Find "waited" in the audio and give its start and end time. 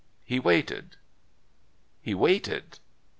0.39-0.95, 2.15-2.79